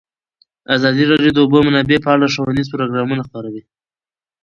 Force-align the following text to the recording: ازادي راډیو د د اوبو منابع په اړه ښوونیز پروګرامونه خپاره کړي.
ازادي 0.75 1.03
راډیو 1.11 1.31
د 1.33 1.35
د 1.35 1.37
اوبو 1.43 1.59
منابع 1.67 1.97
په 2.05 2.09
اړه 2.15 2.25
ښوونیز 2.33 2.67
پروګرامونه 2.73 3.21
خپاره 3.27 3.47
کړي. 3.53 3.63